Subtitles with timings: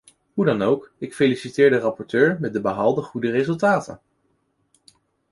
[0.33, 4.01] Hoe dan ook, ik feliciteer de rapporteur met de behaalde goede resultaten.